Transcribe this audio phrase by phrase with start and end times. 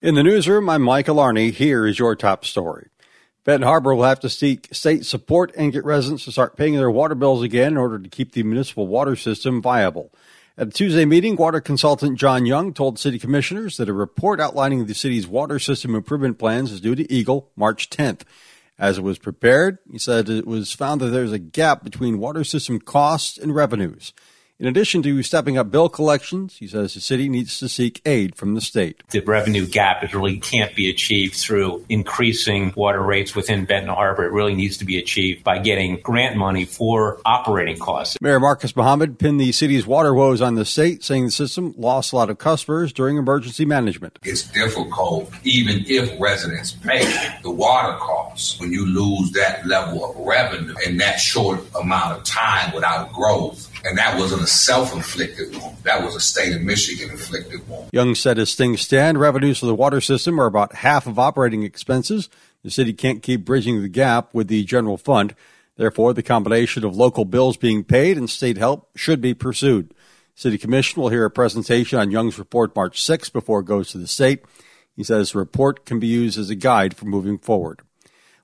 [0.00, 1.50] In the newsroom, I'm Mike Alarney.
[1.50, 2.86] Here is your top story.
[3.42, 6.88] Benton Harbor will have to seek state support and get residents to start paying their
[6.88, 10.12] water bills again in order to keep the municipal water system viable.
[10.56, 14.86] At a Tuesday meeting, water consultant John Young told city commissioners that a report outlining
[14.86, 18.20] the city's water system improvement plans is due to EGLE March 10th.
[18.78, 22.44] As it was prepared, he said it was found that there's a gap between water
[22.44, 24.12] system costs and revenues.
[24.60, 28.34] In addition to stepping up bill collections, he says the city needs to seek aid
[28.34, 29.04] from the state.
[29.10, 34.24] The revenue gap is really can't be achieved through increasing water rates within Benton Harbor.
[34.24, 38.16] It really needs to be achieved by getting grant money for operating costs.
[38.20, 42.12] Mayor Marcus Muhammad pinned the city's water woes on the state, saying the system lost
[42.12, 44.18] a lot of customers during emergency management.
[44.24, 47.04] It's difficult, even if residents pay
[47.44, 47.96] the water
[48.58, 53.68] when you lose that level of revenue in that short amount of time without growth
[53.84, 55.76] and that wasn't a self inflicted wound.
[55.84, 57.90] That was a state of Michigan inflicted wound.
[57.92, 61.62] Young said as things stand, revenues for the water system are about half of operating
[61.62, 62.28] expenses.
[62.62, 65.34] The city can't keep bridging the gap with the general fund.
[65.76, 69.94] Therefore, the combination of local bills being paid and state help should be pursued.
[70.34, 73.98] City Commission will hear a presentation on Young's report March 6 before it goes to
[73.98, 74.44] the state.
[74.96, 77.82] He says the report can be used as a guide for moving forward.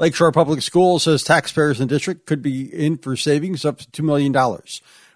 [0.00, 4.02] Lakeshore Public Schools says taxpayers in the district could be in for savings up to
[4.02, 4.32] $2 million.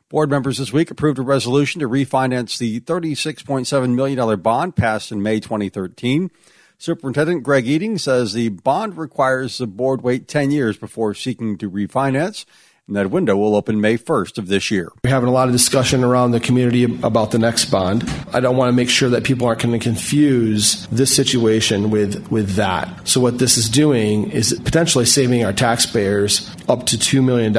[0.09, 5.23] Board members this week approved a resolution to refinance the $36.7 million bond passed in
[5.23, 6.33] May 2013.
[6.79, 11.71] Superintendent Greg Ebeling says the bond requires the board wait 10 years before seeking to
[11.71, 12.45] refinance
[12.89, 14.91] and that window will open May 1st of this year.
[15.05, 18.09] We're having a lot of discussion around the community about the next bond.
[18.33, 22.31] I don't want to make sure that people aren't going to confuse this situation with,
[22.31, 23.07] with that.
[23.09, 27.57] So, what this is doing is potentially saving our taxpayers up to $2 million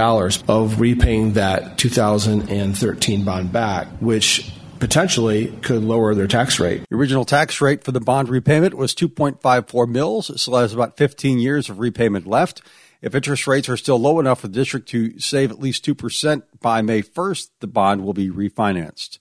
[0.48, 4.52] of repaying that 2013 bond back, which
[4.84, 6.84] potentially could lower their tax rate.
[6.90, 10.30] The original tax rate for the bond repayment was 2.54 mils.
[10.30, 12.62] It still has about 15 years of repayment left.
[13.02, 16.44] If interest rates are still low enough for the district to save at least 2%
[16.60, 19.20] by May 1st, the bond will be refinanced.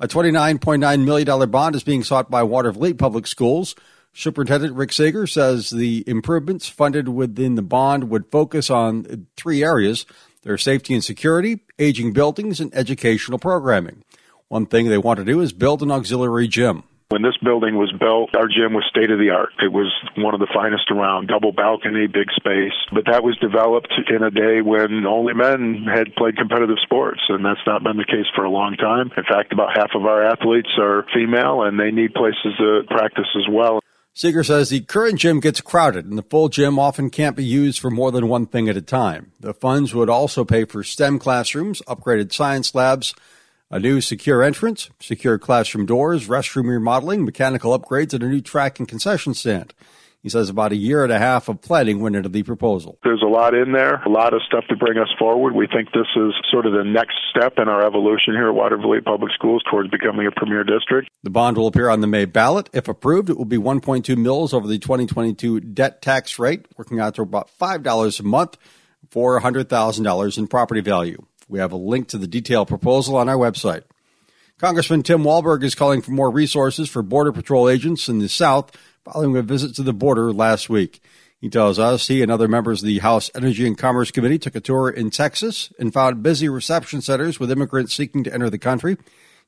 [0.00, 3.74] A $29.9 million bond is being sought by Water Watervliet Public Schools.
[4.14, 10.06] Superintendent Rick Seager says the improvements funded within the bond would focus on three areas
[10.40, 14.02] their safety and security, aging buildings, and educational programming.
[14.52, 16.82] One thing they want to do is build an auxiliary gym.
[17.08, 19.56] When this building was built, our gym was state of the art.
[19.64, 22.76] It was one of the finest around, double balcony, big space.
[22.92, 27.42] But that was developed in a day when only men had played competitive sports, and
[27.42, 29.10] that's not been the case for a long time.
[29.16, 33.32] In fact, about half of our athletes are female, and they need places to practice
[33.34, 33.80] as well.
[34.12, 37.80] Seager says the current gym gets crowded and the full gym often can't be used
[37.80, 39.32] for more than one thing at a time.
[39.40, 43.14] The funds would also pay for STEM classrooms, upgraded science labs,
[43.72, 48.78] a new secure entrance, secure classroom doors, restroom remodeling, mechanical upgrades, and a new track
[48.78, 49.72] and concession stand.
[50.22, 52.98] He says about a year and a half of planning went into the proposal.
[53.02, 55.54] There's a lot in there, a lot of stuff to bring us forward.
[55.54, 59.04] We think this is sort of the next step in our evolution here at Watervliet
[59.04, 61.08] Public Schools towards becoming a premier district.
[61.24, 62.70] The bond will appear on the May ballot.
[62.72, 67.16] If approved, it will be 1.2 mils over the 2022 debt tax rate, working out
[67.16, 68.58] to about $5 a month
[69.10, 71.26] for $100,000 in property value.
[71.52, 73.82] We have a link to the detailed proposal on our website.
[74.56, 78.74] Congressman Tim Walberg is calling for more resources for Border Patrol agents in the South
[79.04, 81.02] following a visit to the border last week.
[81.42, 84.56] He tells us he and other members of the House Energy and Commerce Committee took
[84.56, 88.56] a tour in Texas and found busy reception centers with immigrants seeking to enter the
[88.56, 88.96] country.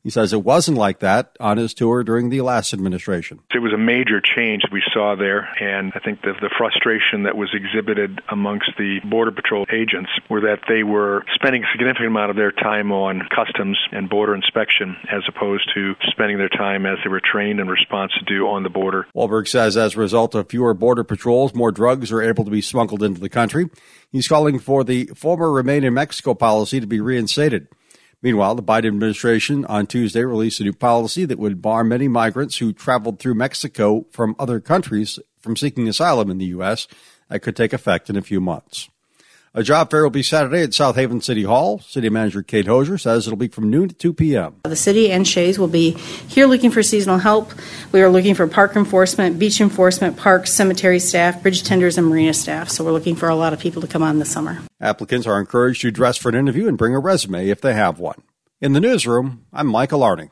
[0.04, 3.40] He says it wasn't like that on his tour during the last administration.
[3.54, 7.38] It was a major change we saw there, and I think the, the frustration that
[7.38, 12.28] was exhibited amongst the Border Patrol agents were that they were spending a significant amount
[12.28, 16.98] of their time on customs and border inspection as opposed to spending their time as
[17.02, 19.06] they were trained and response to do on the border.
[19.16, 22.60] Walberg says as a result of fewer border patrols, more drugs are able to be
[22.60, 23.70] smuggled into the country.
[24.12, 27.68] He's calling for the former Remain in Mexico policy to be reinstated.
[28.24, 32.56] Meanwhile, the Biden administration on Tuesday released a new policy that would bar many migrants
[32.56, 36.88] who traveled through Mexico from other countries from seeking asylum in the U.S.
[37.28, 38.88] That could take effect in a few months.
[39.56, 41.78] A job fair will be Saturday at South Haven City Hall.
[41.78, 44.56] City Manager Kate Hosier says it'll be from noon to 2 p.m.
[44.64, 47.52] The city and SHAES will be here looking for seasonal help.
[47.92, 52.34] We are looking for park enforcement, beach enforcement, parks, cemetery staff, bridge tenders, and marina
[52.34, 52.68] staff.
[52.68, 54.58] So we're looking for a lot of people to come on this summer.
[54.80, 58.00] Applicants are encouraged to dress for an interview and bring a resume if they have
[58.00, 58.22] one.
[58.60, 60.30] In the newsroom, I'm Michael Arning.